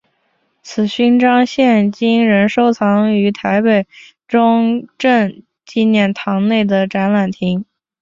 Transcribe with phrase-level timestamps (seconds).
[0.63, 3.85] 此勋章现今仍收藏于台北
[4.27, 7.63] 中正纪念堂内的展览厅。